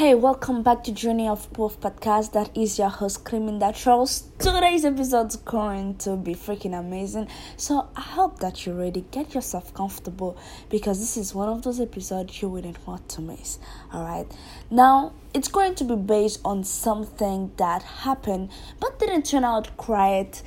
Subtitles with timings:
[0.00, 2.32] Hey, welcome back to Journey of Growth podcast.
[2.32, 4.30] That is your host, Creaming That Trolls.
[4.38, 7.28] Today's episode is going to be freaking amazing.
[7.58, 9.04] So I hope that you're ready.
[9.10, 10.38] Get yourself comfortable
[10.70, 13.58] because this is one of those episodes you wouldn't want to miss.
[13.92, 14.26] Alright.
[14.70, 18.48] Now it's going to be based on something that happened
[18.80, 20.42] but didn't turn out quite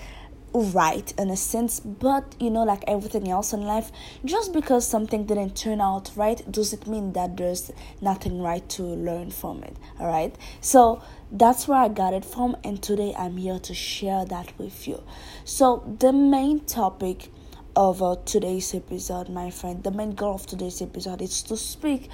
[0.54, 3.92] right in a sense but you know like everything else in life
[4.24, 7.72] just because something didn't turn out right doesn't mean that there's
[8.02, 12.56] nothing right to learn from it all right so that's where i got it from
[12.64, 15.02] and today i'm here to share that with you.
[15.46, 17.30] So the main topic
[17.76, 22.10] of uh, today's episode my friend the main goal of today's episode is to speak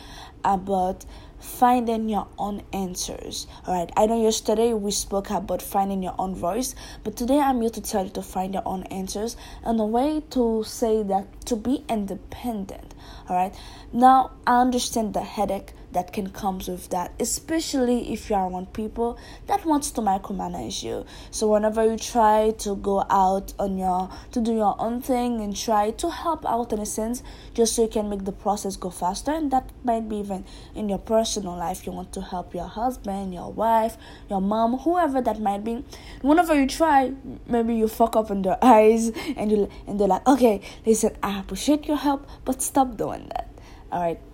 [0.45, 1.05] about
[1.39, 3.47] finding your own answers.
[3.66, 7.61] All right, I know yesterday we spoke about finding your own voice, but today I'm
[7.61, 11.45] here to tell you to find your own answers and a way to say that
[11.45, 12.94] to be independent.
[13.27, 13.53] All right,
[13.94, 18.73] now I understand the headache that can comes with that especially if you are around
[18.73, 21.05] people that wants to micromanage you.
[21.31, 25.55] So whenever you try to go out on your to do your own thing and
[25.55, 28.89] try to help out in a sense just so you can make the process go
[28.89, 31.86] faster and that might be even in your personal life.
[31.86, 33.97] You want to help your husband your wife
[34.30, 35.83] your mom whoever that might be.
[36.22, 37.13] Whenever you try
[37.47, 41.39] maybe you fuck up in their eyes and you and they're like okay listen i
[41.39, 43.50] appreciate your help but stop doing that.
[43.91, 44.28] All right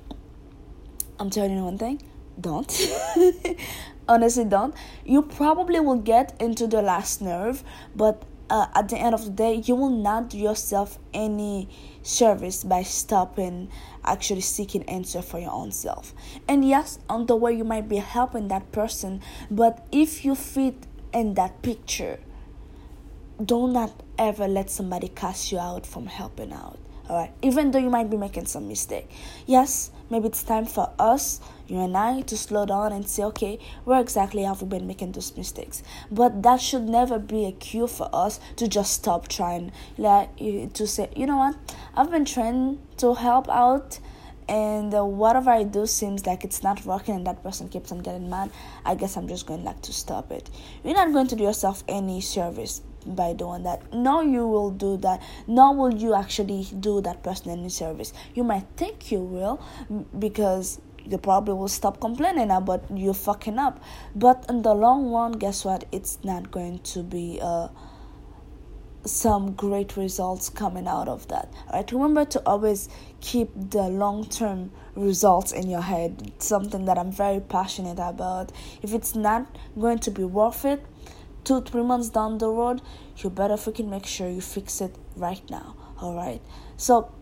[1.19, 2.01] I'm telling you one thing
[2.39, 2.71] don't.
[4.07, 4.75] Honestly, don't.
[5.03, 7.63] You probably will get into the last nerve,
[7.95, 11.69] but uh, at the end of the day, you will not do yourself any
[12.03, 13.69] service by stopping
[14.03, 16.13] actually seeking answer for your own self.
[16.47, 20.85] And yes, on the way you might be helping that person, but if you fit
[21.11, 22.19] in that picture,
[23.43, 27.79] do not ever let somebody cast you out from helping out all right even though
[27.79, 29.09] you might be making some mistake.
[29.45, 33.57] Yes maybe it's time for us you and i to slow down and say okay
[33.85, 35.83] where exactly have we been making those mistakes?
[36.11, 39.71] But that should never be a cue for us to just stop trying.
[39.97, 41.55] Like to say you know what?
[41.95, 43.99] I've been trying to help out
[44.47, 47.99] and uh, whatever I do seems like it's not working and that person keeps on
[47.99, 48.51] getting mad,
[48.85, 50.49] I guess I'm just going like to stop it.
[50.83, 53.93] You're not going to do yourself any service by doing that.
[53.93, 55.21] No, you will do that.
[55.47, 58.13] Nor will you actually do that person any service.
[58.33, 59.61] You might think you will
[60.17, 63.81] because you probably will stop complaining about you fucking up.
[64.15, 65.85] But in the long run, guess what?
[65.91, 67.67] It's not going to be uh,
[69.05, 71.53] some great results coming out of that.
[71.71, 71.89] Right?
[71.91, 72.89] Remember to always
[73.21, 76.21] keep the long term results in your head.
[76.25, 78.51] It's something that I'm very passionate about.
[78.81, 79.45] If it's not
[79.79, 80.83] going to be worth it,
[81.43, 82.81] two, three months down the road,
[83.17, 85.75] you better freaking make sure you fix it right now.
[86.01, 86.41] Alright?
[86.77, 87.13] So,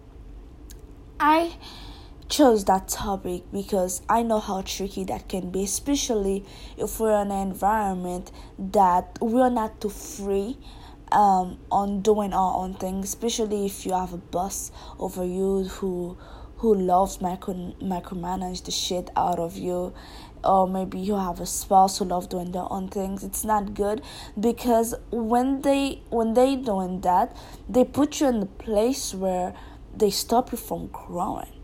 [1.20, 1.56] I
[2.30, 6.46] chose that topic because I know how tricky that can be, especially
[6.78, 10.58] if we're in an environment that we're not too free
[11.14, 16.18] um, on doing our own thing, especially if you have a boss over you who
[16.58, 19.94] who loves micro micromanage the shit out of you.
[20.46, 23.24] Or maybe you have a spouse who love doing their own things.
[23.24, 24.02] It's not good
[24.38, 27.36] because when they when they doing that
[27.70, 29.54] they put you in a place where
[29.96, 31.63] they stop you from growing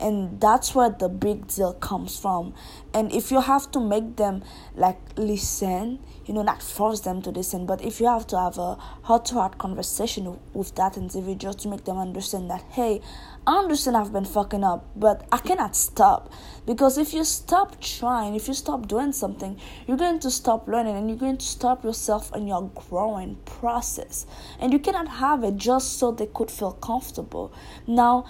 [0.00, 2.54] and that's where the big deal comes from.
[2.94, 4.42] And if you have to make them
[4.74, 8.56] like listen you know not force them to listen but if you have to have
[8.58, 13.00] a heart to heart conversation with that individual to make them understand that hey
[13.46, 16.32] i understand i've been fucking up but i cannot stop.
[16.66, 20.96] Because if you stop trying if you stop doing something you're going to stop learning
[20.96, 24.26] and you're going to stop yourself in your growing process.
[24.58, 27.52] And you cannot have it just so they could feel comfortable.
[27.86, 28.26] Now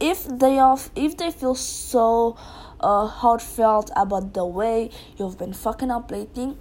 [0.00, 2.36] if they are if they feel so
[2.80, 6.56] uh, heartfelt about the way you've been fucking up lately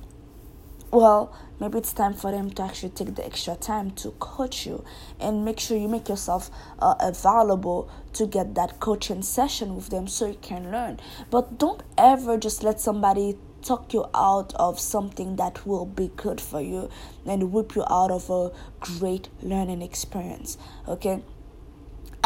[0.91, 4.83] well maybe it's time for them to actually take the extra time to coach you
[5.19, 6.49] and make sure you make yourself
[6.79, 10.99] uh, available to get that coaching session with them so you can learn.
[11.29, 16.39] But don't ever just let somebody talk you out of something that will be good
[16.39, 16.89] for you
[17.25, 20.57] and whip you out of a great learning experience
[20.87, 21.21] okay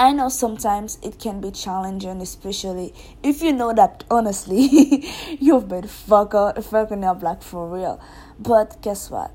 [0.01, 5.05] I know sometimes it can be challenging, especially if you know that honestly
[5.39, 8.01] you've been fuck up, fucking up like for real.
[8.39, 9.29] But guess what?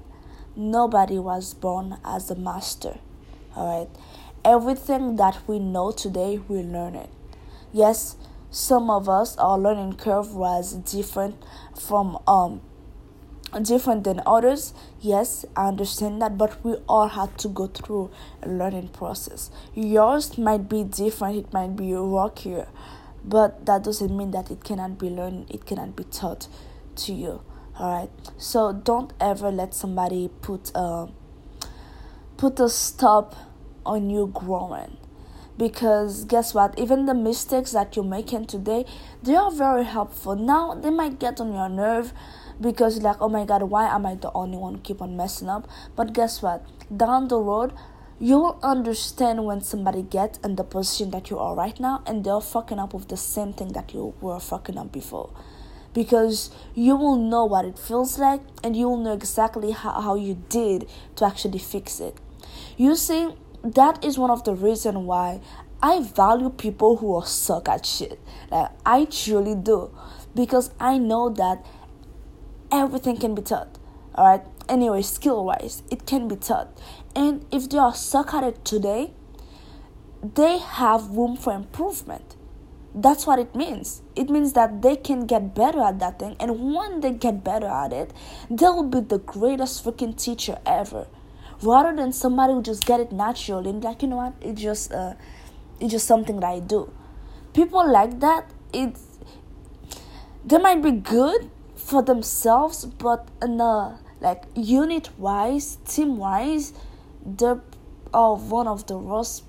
[0.56, 2.98] Nobody was born as a master.
[3.56, 3.90] Alright?
[4.44, 7.10] Everything that we know today, we learn it.
[7.72, 8.16] Yes,
[8.50, 11.36] some of us, our learning curve was different
[11.80, 12.60] from um
[13.62, 18.10] different than others yes i understand that but we all had to go through
[18.42, 22.66] a learning process yours might be different it might be rockier
[23.26, 26.46] but that doesn't mean that it cannot be learned, it cannot be taught
[26.94, 27.42] to you.
[27.78, 28.10] All right.
[28.38, 31.08] So don't ever let somebody put a
[32.36, 33.34] put a stop
[33.84, 34.96] on you growing
[35.58, 38.84] because guess what even the mistakes that you're making today
[39.22, 42.12] they are very helpful now they might get on your nerve
[42.60, 45.68] because like oh my god why am i the only one keep on messing up
[45.94, 46.64] but guess what
[46.96, 47.72] down the road
[48.18, 52.24] you will understand when somebody gets in the position that you are right now and
[52.24, 55.30] they're fucking up with the same thing that you were fucking up before
[55.92, 60.14] because you will know what it feels like and you will know exactly how, how
[60.14, 62.16] you did to actually fix it
[62.76, 65.40] you see that is one of the reason why
[65.82, 68.18] I value people who are suck at shit.
[68.50, 69.90] Like I truly do.
[70.34, 71.64] Because I know that
[72.72, 73.78] everything can be taught.
[74.16, 74.44] Alright?
[74.68, 76.68] Anyway, skill wise, it can be taught.
[77.14, 79.12] And if they are suck at it today,
[80.34, 82.36] they have room for improvement.
[82.94, 84.02] That's what it means.
[84.16, 87.66] It means that they can get better at that thing, and when they get better
[87.66, 88.12] at it,
[88.50, 91.06] they'll be the greatest freaking teacher ever
[91.62, 94.92] rather than somebody who just get it naturally and like you know what it's just
[94.92, 95.14] uh
[95.80, 96.90] it's just something that I do.
[97.52, 99.18] People like that it's
[100.44, 101.50] they might be good
[101.86, 106.72] for themselves but in a like unit wise, team wise,
[107.24, 107.60] they're
[108.12, 109.44] are one of the worst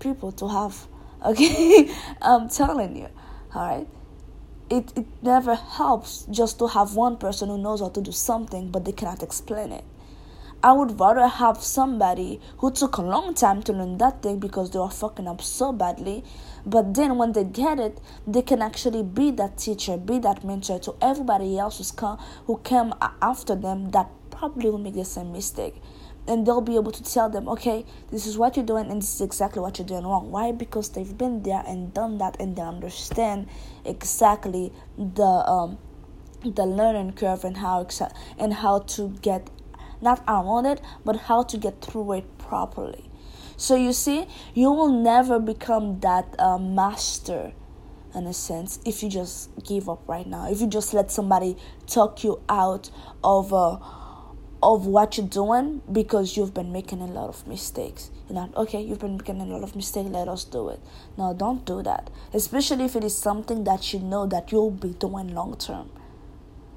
[0.00, 0.86] people to have.
[1.24, 1.90] Okay?
[2.22, 3.08] I'm telling you.
[3.54, 3.88] Alright?
[4.70, 8.70] It it never helps just to have one person who knows how to do something
[8.70, 9.84] but they cannot explain it.
[10.60, 14.72] I would rather have somebody who took a long time to learn that thing because
[14.72, 16.24] they were fucking up so badly.
[16.66, 20.80] But then when they get it, they can actually be that teacher, be that mentor
[20.80, 25.30] to everybody else who's come, who came after them that probably will make the same
[25.30, 25.76] mistake.
[26.26, 29.14] And they'll be able to tell them, okay, this is what you're doing and this
[29.14, 30.32] is exactly what you're doing wrong.
[30.32, 30.50] Why?
[30.50, 33.46] Because they've been there and done that and they understand
[33.84, 35.78] exactly the um
[36.44, 37.86] the learning curve and how
[38.38, 39.50] and how to get
[40.00, 43.04] not around it, but how to get through it properly.
[43.56, 47.52] So you see, you will never become that uh, master
[48.14, 50.50] in a sense if you just give up right now.
[50.50, 51.56] If you just let somebody
[51.86, 52.90] talk you out
[53.24, 53.78] of uh,
[54.62, 58.10] of what you're doing because you've been making a lot of mistakes.
[58.28, 60.80] You know, okay, you've been making a lot of mistakes, let us do it.
[61.16, 62.10] No, don't do that.
[62.34, 65.90] Especially if it is something that you know that you'll be doing long term.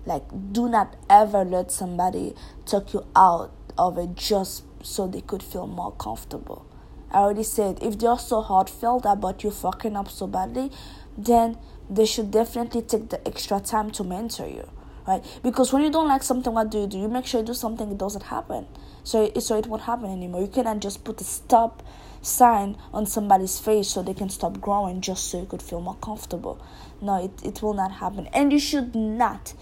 [0.05, 5.43] Like, do not ever let somebody talk you out of it just so they could
[5.43, 6.65] feel more comfortable.
[7.11, 10.71] I already said if they're so heartfelt about you fucking up so badly,
[11.17, 11.57] then
[11.89, 14.69] they should definitely take the extra time to mentor you,
[15.05, 15.23] right?
[15.43, 16.97] Because when you don't like something, what do you do?
[16.97, 18.65] You make sure you do something it doesn't happen,
[19.03, 20.41] so it, so it won't happen anymore.
[20.41, 21.83] You cannot just put a stop
[22.21, 25.95] sign on somebody's face so they can stop growing just so you could feel more
[25.95, 26.63] comfortable.
[27.01, 29.53] No, it, it will not happen, and you should not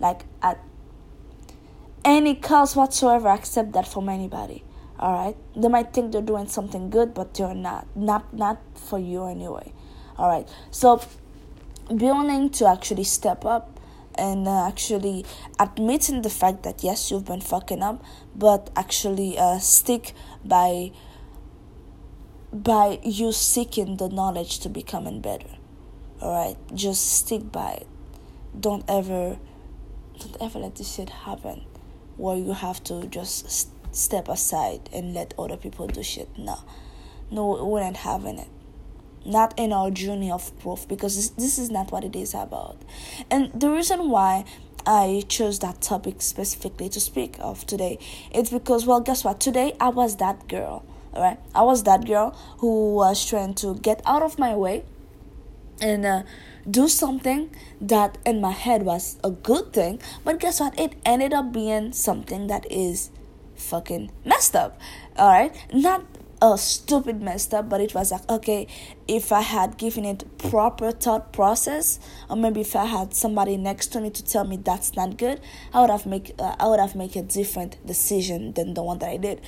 [0.00, 0.58] like at
[2.04, 4.64] any cost whatsoever accept that from anybody
[4.98, 7.86] all right they might think they're doing something good but they're not.
[7.96, 9.72] Not not for you anyway
[10.16, 11.00] all right so
[11.88, 13.78] be willing to actually step up
[14.14, 15.24] and uh, actually
[15.60, 18.04] admitting the fact that yes you've been fucking up
[18.34, 20.12] but actually uh, stick
[20.44, 20.90] by
[22.52, 25.50] by you seeking the knowledge to becoming better
[26.20, 27.86] all right just stick by it.
[28.58, 29.38] Don't ever
[30.18, 31.64] don't ever let this shit happen
[32.16, 36.28] where you have to just step aside and let other people do shit.
[36.36, 36.58] No,
[37.30, 38.48] no, we're not having it.
[39.24, 42.78] Not in our journey of growth because this, this is not what it is about.
[43.30, 44.44] And the reason why
[44.86, 47.98] I chose that topic specifically to speak of today
[48.30, 49.40] it's because, well, guess what?
[49.40, 50.84] Today I was that girl.
[51.14, 54.84] Alright, I was that girl who was trying to get out of my way
[55.80, 56.22] and uh,
[56.70, 60.78] do something that in my head was a good thing, but guess what?
[60.78, 63.10] It ended up being something that is
[63.56, 64.80] fucking messed up.
[65.18, 65.54] Alright?
[65.72, 66.04] Not
[66.40, 68.66] a stupid messed up, but it was like, okay,
[69.06, 71.98] if I had given it proper thought process,
[72.30, 75.40] or maybe if I had somebody next to me to tell me that's not good,
[75.72, 78.98] I would have make uh, I would have make a different decision than the one
[79.00, 79.40] that I did.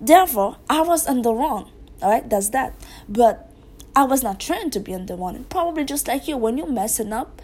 [0.00, 1.70] Therefore, I was in the wrong.
[2.02, 2.74] All right, that's that.
[3.08, 3.50] But
[3.96, 5.44] I was not trained to be the one.
[5.44, 7.40] Probably just like you, when you're messing up,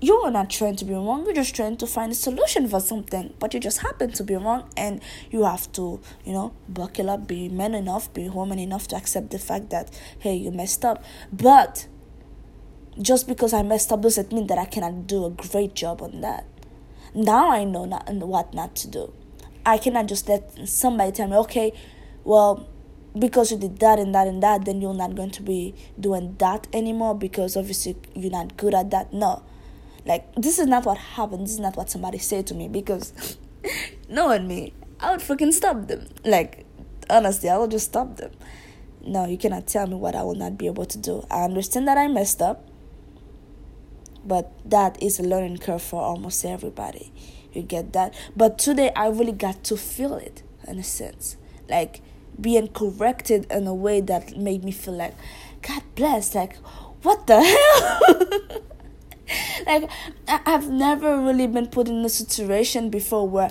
[0.00, 1.24] you are not trying to be wrong.
[1.24, 4.34] You're just trying to find a solution for something, but you just happen to be
[4.34, 8.88] wrong, and you have to, you know, buckle up, be man enough, be woman enough
[8.88, 11.04] to accept the fact that hey, you messed up.
[11.32, 11.86] But
[13.00, 16.20] just because I messed up doesn't mean that I cannot do a great job on
[16.22, 16.46] that.
[17.14, 19.12] Now I know not what not to do.
[19.64, 21.72] I cannot just let somebody tell me, okay,
[22.24, 22.68] well,
[23.18, 26.34] because you did that and that and that, then you're not going to be doing
[26.38, 29.12] that anymore because obviously you're not good at that.
[29.12, 29.42] No.
[30.04, 31.44] Like, this is not what happened.
[31.44, 33.36] This is not what somebody said to me because
[34.08, 36.08] knowing me, I would freaking stop them.
[36.24, 36.64] Like,
[37.10, 38.32] honestly, I would just stop them.
[39.04, 41.26] No, you cannot tell me what I will not be able to do.
[41.30, 42.68] I understand that I messed up,
[44.24, 47.12] but that is a learning curve for almost everybody.
[47.52, 48.14] You get that?
[48.36, 51.36] But today I really got to feel it in a sense.
[51.68, 52.00] Like,
[52.40, 55.14] being corrected in a way that made me feel like,
[55.62, 56.56] God bless, like,
[57.02, 58.62] what the hell?
[59.66, 59.90] like,
[60.28, 63.50] I've never really been put in a situation before where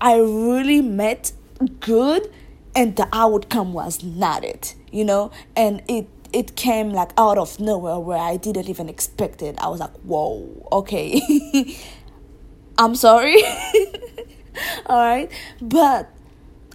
[0.00, 1.32] I really met
[1.80, 2.32] good
[2.74, 5.30] and the outcome was not it, you know?
[5.56, 9.54] And it it came like out of nowhere where I didn't even expect it.
[9.58, 11.20] I was like, whoa, okay.
[12.78, 13.36] I'm sorry.
[14.86, 15.30] All right.
[15.60, 16.10] But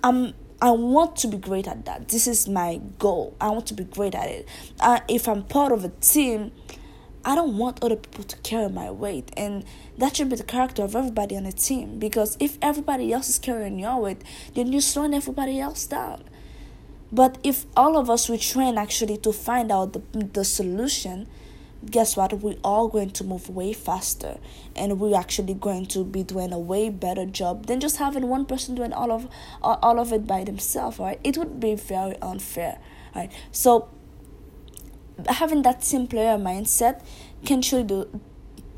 [0.04, 2.08] I'm I want to be great at that.
[2.08, 3.36] This is my goal.
[3.40, 4.48] I want to be great at it.
[4.80, 6.52] Uh, if I'm part of a team,
[7.24, 9.32] I don't want other people to carry my weight.
[9.38, 9.66] And
[10.00, 12.00] that should be the character of everybody on the team.
[12.00, 14.24] Because if everybody else is carrying your weight,
[14.56, 16.24] then you're slowing everybody else down.
[17.12, 21.28] But if all of us we train actually to find out the, the solution,
[21.86, 22.34] guess what?
[22.34, 24.38] We're all going to move way faster,
[24.76, 28.46] and we're actually going to be doing a way better job than just having one
[28.46, 29.28] person doing all of
[29.62, 31.00] all of it by themselves.
[31.00, 31.20] Right?
[31.24, 32.80] It would be very unfair.
[33.16, 33.32] Right?
[33.52, 33.90] So
[35.28, 37.04] having that team player mindset
[37.46, 38.22] can truly do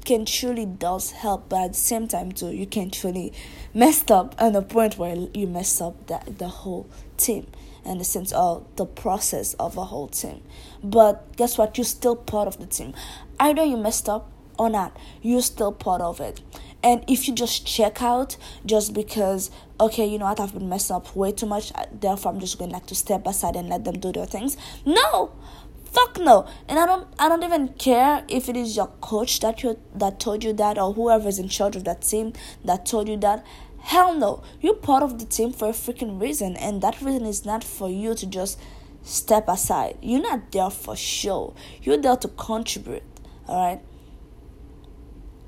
[0.06, 3.34] can truly does help but at the same time too you can truly
[3.74, 6.88] mess up at the point where you mess up the, the whole
[7.18, 7.46] team
[7.89, 10.41] in the sense of the process of a whole team.
[10.84, 11.77] But guess what?
[11.77, 12.93] You're still part of the team.
[13.39, 16.41] Either you messed up or not, you're still part of it.
[16.84, 20.96] And if you just check out just because, okay, you know what, I've been messing
[20.96, 24.00] up way too much, therefore I'm just going like to step aside and let them
[24.00, 24.55] do their things.
[24.86, 25.34] No,
[25.91, 29.63] fuck no and i don't i don't even care if it is your coach that
[29.63, 32.31] you that told you that or whoever is in charge of that team
[32.63, 33.43] that told you that
[33.81, 34.43] Hell no.
[34.62, 37.89] You're part of the team for a freaking reason, and that reason is not for
[37.89, 38.59] you to just
[39.03, 39.98] step aside.
[40.01, 41.55] You're not there for show.
[41.81, 43.03] You're there to contribute.
[43.48, 43.81] Alright?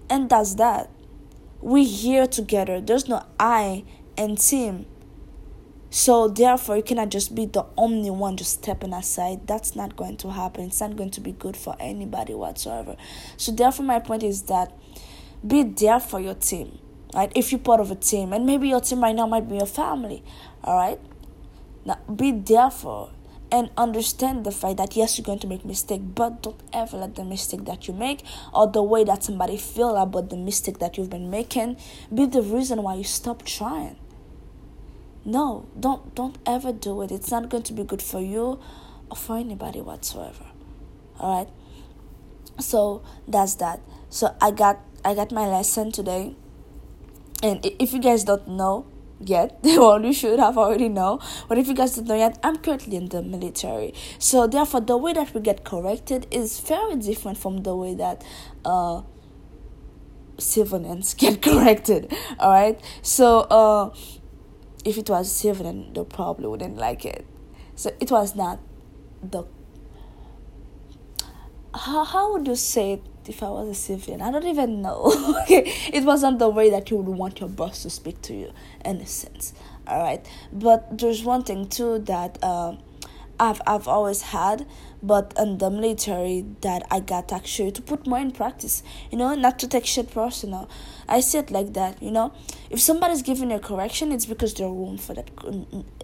[0.09, 0.89] And that's that.
[1.59, 2.81] We're here together.
[2.81, 3.83] There's no I
[4.17, 4.88] and team.
[5.89, 9.45] So therefore you cannot just be the only one just stepping aside.
[9.45, 10.65] That's not going to happen.
[10.65, 12.95] It's not going to be good for anybody whatsoever.
[13.38, 14.75] So therefore my point is that
[15.45, 16.79] be there for your team
[17.13, 17.32] right?
[17.36, 19.65] If you're part of a team, and maybe your team right now might be your
[19.65, 20.24] family,
[20.63, 21.00] all right?
[21.86, 23.12] Now be there for
[23.51, 27.15] and understand the fact that yes, you're going to make mistake, but don't ever let
[27.15, 30.98] the mistake that you make or the way that somebody feel about the mistake that
[30.98, 31.75] you've been making
[32.13, 33.98] be the reason why you stop trying.
[35.25, 37.12] No, don't don't ever do it.
[37.12, 38.60] It's not going to be good for you
[39.10, 40.46] or for anybody whatsoever.
[41.20, 41.50] All right.
[42.60, 43.82] So that's that.
[44.10, 46.36] So I got I got my lesson today
[47.41, 48.86] and if you guys don't know
[49.19, 52.57] yet well you should have already know but if you guys don't know yet i'm
[52.57, 53.93] currently in the military.
[54.19, 58.24] So therefore the way that we get corrected is very different from the way that
[58.65, 59.01] uh
[60.38, 63.93] civilians get corrected all right so uh
[64.83, 67.25] if it was civilian they probably wouldn't like it.
[67.75, 68.60] So it was not
[69.21, 69.43] the
[71.74, 74.21] how, how would you say it if I was a civilian.
[74.21, 75.11] I don't even know.
[75.43, 78.51] okay, it wasn't the way that you would want your boss to speak to you,
[78.85, 79.53] in a sense.
[79.87, 82.75] All right, but there's one thing too that uh,
[83.39, 84.65] I've I've always had,
[85.03, 88.84] but in the military that I got actually to put more in practice.
[89.12, 90.70] You know, not to take shit personal.
[91.08, 92.01] I see it like that.
[92.01, 92.34] You know,
[92.70, 95.29] if somebody's giving a correction, it's because there's room for that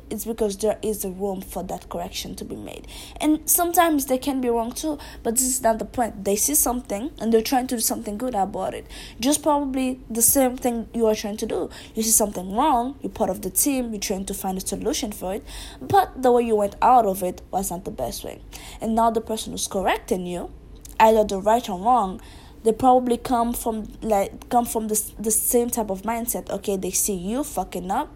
[0.09, 2.87] it's because there is a room for that correction to be made.
[3.19, 6.23] And sometimes they can be wrong too, but this is not the point.
[6.23, 8.87] They see something and they're trying to do something good about it.
[9.19, 11.69] Just probably the same thing you are trying to do.
[11.95, 15.11] You see something wrong, you're part of the team, you're trying to find a solution
[15.11, 15.43] for it,
[15.81, 18.41] but the way you went out of it was not the best way.
[18.81, 20.51] And now the person who's correcting you,
[20.99, 22.21] either the right or wrong,
[22.63, 26.49] they probably come from like come from the the same type of mindset.
[26.49, 28.15] Okay, they see you fucking up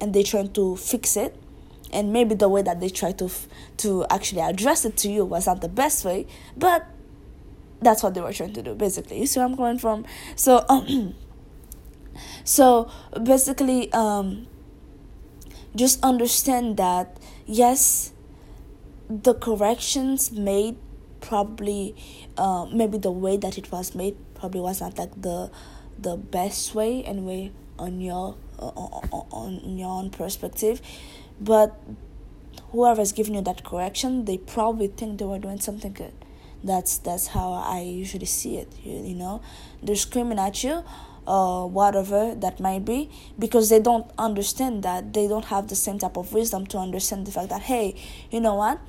[0.00, 1.36] and they're trying to fix it.
[1.90, 3.30] And maybe the way that they try to
[3.78, 6.86] to actually address it to you was not the best way but
[7.80, 9.20] that's what they were trying to do basically.
[9.20, 10.04] You see where i'm coming from?
[10.36, 11.14] So um,
[12.44, 12.90] so
[13.22, 14.46] basically um
[15.74, 18.12] just understand that yes
[19.08, 20.76] the corrections made
[21.20, 21.94] probably
[22.36, 25.50] uh, maybe the way that it was made probably was not like the
[25.98, 30.80] the best way anyway on your on your own perspective
[31.40, 31.80] but
[32.72, 36.12] whoever is giving you that correction, they probably think they were doing something good.
[36.62, 38.68] That's that's how I usually see it.
[38.82, 39.40] You, you know,
[39.82, 40.82] they're screaming at you,
[41.28, 45.12] uh, whatever that might be, because they don't understand that.
[45.12, 47.94] They don't have the same type of wisdom to understand the fact that hey,
[48.30, 48.80] you know what,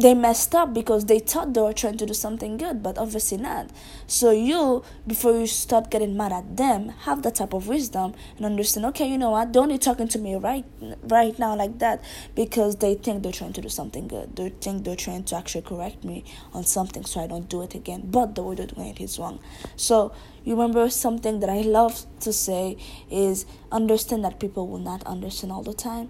[0.00, 3.36] they messed up because they thought they were trying to do something good, but obviously
[3.36, 3.68] not.
[4.06, 8.46] So you, before you start getting mad at them, have that type of wisdom and
[8.46, 8.86] understand.
[8.86, 9.52] Okay, you know what?
[9.52, 10.64] Don't you talking to me right,
[11.02, 12.02] right now like that
[12.34, 14.36] because they think they're trying to do something good.
[14.36, 17.74] They think they're trying to actually correct me on something so I don't do it
[17.74, 18.04] again.
[18.06, 19.38] But the way they're doing it is wrong.
[19.76, 20.12] So
[20.44, 22.78] you remember something that I love to say
[23.10, 26.08] is understand that people will not understand all the time.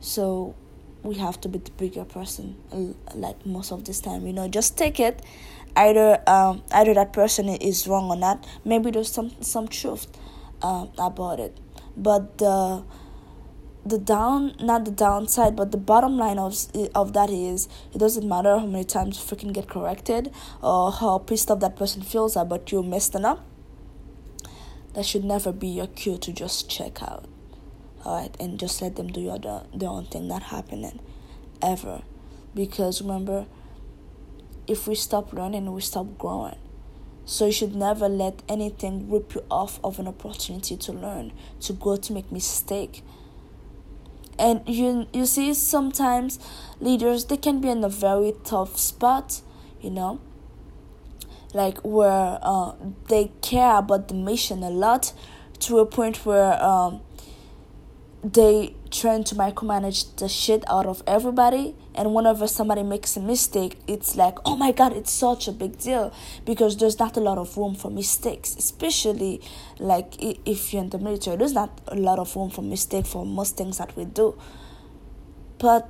[0.00, 0.54] So
[1.04, 2.56] we have to be the bigger person
[3.14, 5.22] like most of this time you know just take it
[5.76, 8.46] either um either that person is wrong or not.
[8.64, 10.06] Maybe there's some some truth
[10.62, 11.58] uh, about it.
[11.96, 12.84] But the
[13.86, 16.56] the down not the downside but the bottom line of
[16.94, 20.32] of that is it doesn't matter how many times you freaking get corrected
[20.62, 23.44] or how pissed off that person feels about you messing up
[24.94, 27.26] that should never be your cue to just check out
[28.04, 31.00] alright and just let them do your their own thing not happening
[31.62, 32.02] ever.
[32.54, 33.46] Because remember
[34.66, 36.58] if we stop learning we stop growing.
[37.26, 41.72] So you should never let anything rip you off of an opportunity to learn to
[41.72, 43.02] grow to make mistake.
[44.38, 46.38] And you you see sometimes
[46.80, 49.40] leaders they can be in a very tough spot
[49.84, 50.18] you know?
[51.52, 52.72] Like where uh,
[53.08, 55.12] they care about the mission a lot
[55.60, 57.02] to a point where um,
[58.24, 63.76] they trying to micromanage the shit out of everybody and whenever somebody makes a mistake
[63.86, 66.10] it's like oh my god it's such a big deal
[66.46, 69.42] because there's not a lot of room for mistakes especially
[69.78, 73.26] like if you're in the military there's not a lot of room for mistake for
[73.26, 74.38] most things that we do.
[75.58, 75.88] But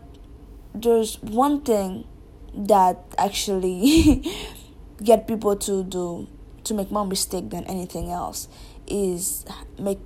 [0.75, 2.07] there's one thing
[2.55, 4.25] that actually
[5.03, 6.29] get people to do
[6.65, 8.49] to make more mistake than anything else
[8.87, 9.45] is
[9.79, 9.99] make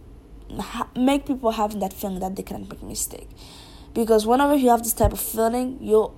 [0.97, 3.29] make people having that feeling that they can't make a mistake.
[3.95, 6.13] Because whenever you have this type of feeling, you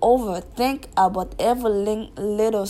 [0.00, 2.68] overthink about every little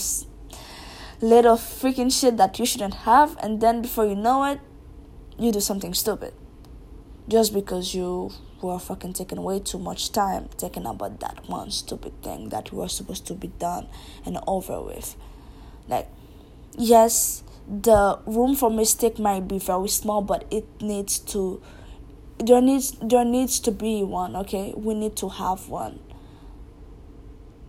[1.21, 4.59] little freaking shit that you shouldn't have, and then before you know it,
[5.37, 6.33] you do something stupid.
[7.27, 12.21] Just because you were fucking taking way too much time thinking about that one stupid
[12.21, 13.87] thing that was supposed to be done
[14.25, 15.15] and over with.
[15.87, 16.07] Like,
[16.77, 21.61] yes, the room for mistake might be very small but it needs to
[22.37, 24.73] there needs there needs to be one okay?
[24.75, 25.99] We need to have one.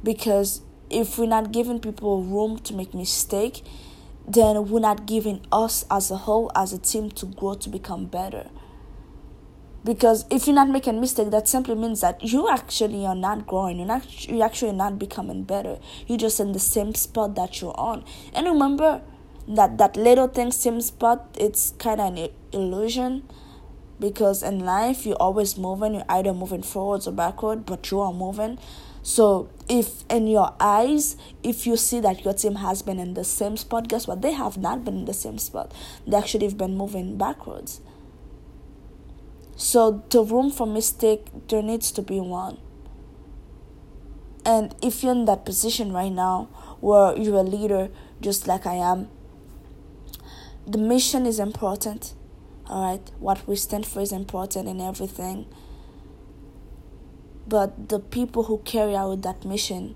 [0.02, 3.64] Because if we're not giving people room to make mistake
[4.28, 8.06] then we're not giving us as a whole as a team to grow to become
[8.06, 8.50] better.
[9.84, 13.78] Because if you're not making mistake that simply means that you actually are not growing.
[13.78, 15.78] You're not you're actually not becoming better.
[16.06, 18.04] You're just in the same spot that you're on.
[18.34, 19.00] And remember
[19.48, 23.28] that that little thing seems but it's kind of an illusion.
[23.98, 28.12] Because in life you're always moving you're either moving forwards or backward but you are
[28.12, 28.58] moving.
[29.02, 33.24] So if in your eyes if you see that your team has been in the
[33.24, 34.20] same spot guess what?
[34.22, 35.72] They have not been in the same spot.
[36.06, 37.80] They actually have been moving backwards.
[39.56, 42.58] So the room for mistake there needs to be one.
[44.44, 46.48] And if you're in that position right now
[46.80, 47.88] where you're a leader
[48.20, 49.08] just like i am
[50.66, 52.14] the mission is important
[52.68, 53.10] all right?
[53.18, 55.46] What we stand for is important in everything.
[57.48, 59.94] But the people who carry out that mission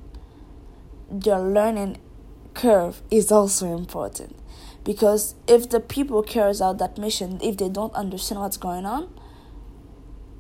[1.11, 1.99] their learning
[2.55, 4.37] curve is also important.
[4.85, 9.13] Because if the people carries out that mission if they don't understand what's going on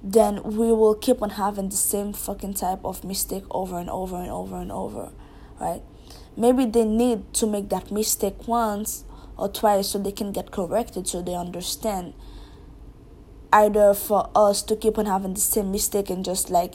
[0.02, 4.16] then we will keep on having the same fucking type of mistake over and over
[4.16, 5.10] and over and over
[5.60, 5.82] right?
[6.38, 9.04] Maybe they need to make that mistake once
[9.40, 12.12] or twice so they can get corrected so they understand
[13.52, 16.74] either for us to keep on having the same mistake and just like,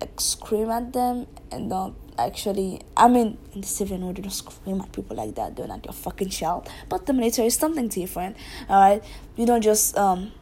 [0.00, 4.30] like scream at them and don't actually I mean in the civilian world you don't
[4.30, 6.68] scream at people like that, they're not your fucking child.
[6.88, 8.36] But the military is something different.
[8.68, 9.04] Alright?
[9.36, 10.32] You don't just um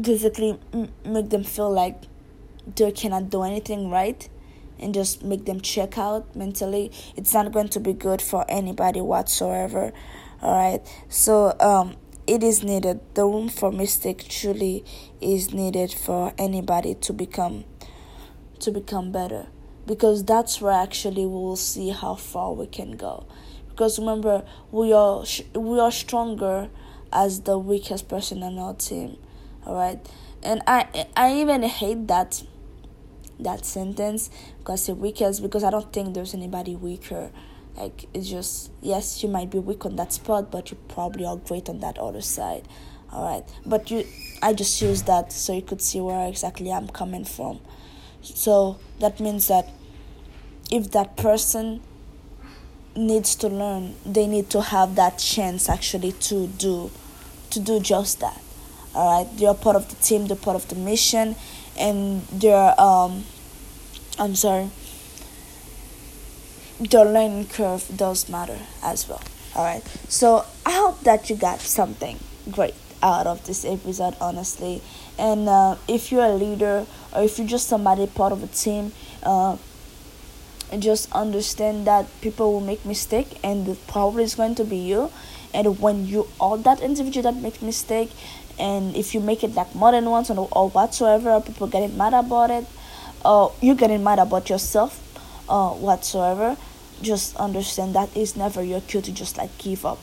[0.00, 2.02] basically m- make them feel like
[2.74, 4.28] they cannot do anything right
[4.80, 6.90] and just make them check out mentally.
[7.16, 9.92] It's not going to be good for anybody whatsoever.
[10.42, 10.80] All right?
[11.08, 13.00] So um it is needed.
[13.14, 14.84] The room for mistake truly
[15.20, 17.64] is needed for anybody to become
[18.60, 19.46] to become better.
[19.86, 23.26] Because that's where actually we will see how far we can go.
[23.68, 26.68] Because remember we are we are stronger
[27.12, 29.16] as the weakest person on our team.
[29.66, 29.98] All right?
[30.42, 32.42] And i i even hate that
[33.44, 37.30] that sentence because the weakest because I don't think there's anybody weaker.
[37.76, 41.36] Like it's just yes, you might be weak on that spot, but you probably are
[41.36, 42.66] great on that other side.
[43.12, 44.06] All right, but you,
[44.40, 47.60] I just use that so you could see where exactly I'm coming from.
[48.22, 49.68] So that means that
[50.70, 51.82] if that person
[52.96, 56.90] needs to learn, they need to have that chance actually to do,
[57.50, 58.40] to do just that.
[58.94, 61.36] All right, they're part of the team, they're part of the mission,
[61.80, 63.24] and they're um,
[64.18, 64.70] I'm sorry,
[66.78, 69.22] the learning curve does matter as well.
[69.54, 72.18] All right, so I hope that you got something
[72.50, 74.82] great out of this episode, honestly.
[75.18, 78.92] And uh, if you're a leader or if you're just somebody part of a team,
[79.22, 79.56] uh,
[80.78, 85.10] just understand that people will make mistake and probably it's going to be you.
[85.52, 88.10] And when you are that individual that makes mistake,
[88.58, 92.14] and if you make it like more than once or, or whatsoever, people getting mad
[92.14, 92.66] about it,
[93.24, 94.98] or uh, you getting mad about yourself,
[95.48, 96.56] uh, whatsoever,
[97.02, 99.98] just understand that it's never your cue to just like give up,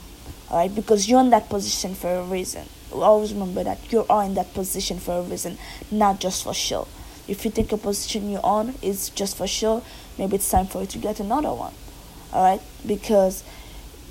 [0.50, 0.74] alright?
[0.74, 2.68] Because you're in that position for a reason.
[2.92, 5.58] Always remember that you are in that position for a reason,
[5.92, 6.88] not just for show.
[7.28, 9.84] If you think a position you're on is just for show,
[10.18, 11.74] maybe it's time for you to get another one,
[12.34, 12.62] alright?
[12.86, 13.44] Because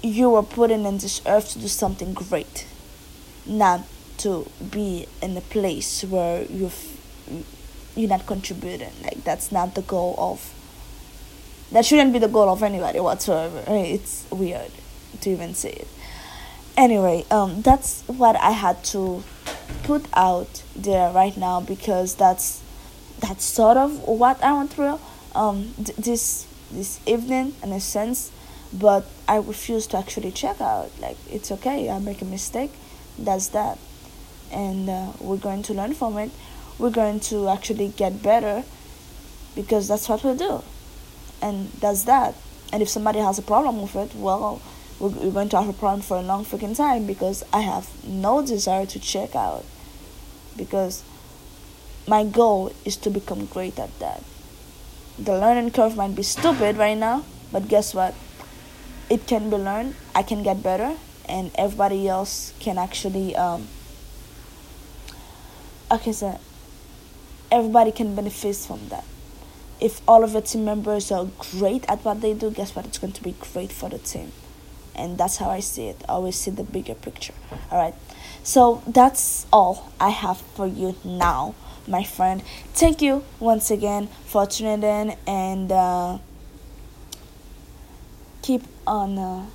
[0.02, 2.66] you were put in this earth to do something great,
[3.46, 3.80] not
[4.18, 6.96] to be in a place where you've
[7.96, 8.92] you're not contributing.
[9.02, 10.52] Like that's not the goal of.
[11.72, 13.64] That shouldn't be the goal of anybody whatsoever.
[13.66, 14.70] It's weird
[15.22, 15.88] to even say it.
[16.76, 19.24] Anyway, um, that's what I had to
[19.82, 22.62] put out there right now because that's
[23.20, 25.00] that's sort of what I went through
[25.34, 28.30] um th- this this evening in a sense,
[28.72, 30.90] but I refuse to actually check out.
[31.00, 32.72] Like it's okay, I make a mistake,
[33.18, 33.78] that's that,
[34.52, 36.30] and uh, we're going to learn from it
[36.78, 38.62] we're going to actually get better
[39.54, 40.62] because that's what we'll do.
[41.40, 42.34] And that's that.
[42.72, 44.60] And if somebody has a problem with it, well,
[44.98, 48.44] we're, going to have a problem for a long freaking time because I have no
[48.44, 49.64] desire to check out.
[50.56, 51.02] Because
[52.06, 54.22] my goal is to become great at that.
[55.18, 58.14] The learning curve might be stupid right now, but guess what?
[59.08, 59.94] It can be learned.
[60.14, 63.34] I can get better, and everybody else can actually.
[63.36, 63.68] Um,
[65.90, 66.38] okay, so
[67.50, 69.04] everybody can benefit from that.
[69.80, 72.86] If all of your team members are great at what they do, guess what?
[72.86, 74.32] It's going to be great for the team.
[74.94, 76.02] And that's how I see it.
[76.08, 77.34] I always see the bigger picture.
[77.70, 77.94] All right.
[78.42, 81.54] So that's all I have for you now,
[81.86, 82.42] my friend.
[82.72, 86.18] Thank you once again for tuning in and uh,
[88.40, 89.18] keep on.
[89.18, 89.46] Uh,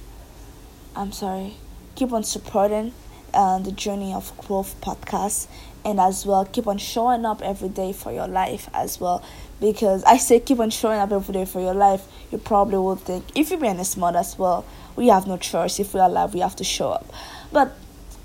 [0.96, 1.56] I'm sorry.
[1.96, 2.94] Keep on supporting
[3.34, 5.48] uh, the Journey of Growth podcast
[5.86, 9.24] and as well keep on showing up every day for your life as well.
[9.60, 12.96] Because i say keep on showing up every day for your life you probably will
[12.96, 14.66] think if you're being a smart as well
[14.96, 15.80] we have no choice.
[15.80, 17.06] If we're alive we have to show up.
[17.52, 17.74] But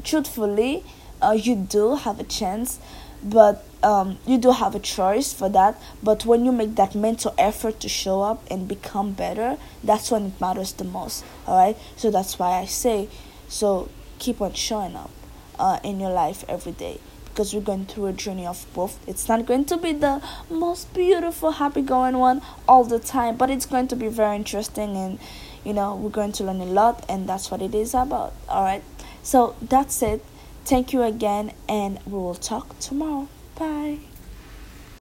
[0.04, 0.84] truthfully
[1.22, 2.78] uh, you do have a chance
[3.22, 5.80] but um, you do have a choice for that.
[6.02, 10.26] But when you make that mental effort to show up and become better that's when
[10.26, 13.08] it matters the most all right so that's why i say
[13.48, 13.88] so
[14.18, 15.10] keep on showing up
[15.58, 16.98] uh, in your life every day
[17.36, 18.98] because we're going through a journey of both.
[19.06, 23.50] It's not going to be the most beautiful, happy going one all the time, but
[23.50, 25.18] it's going to be very interesting and
[25.62, 28.32] you know, we're going to learn a lot, and that's what it is about.
[28.48, 28.84] All right,
[29.24, 30.24] so that's it.
[30.64, 33.28] Thank you again, and we will talk tomorrow.
[33.58, 33.98] Bye.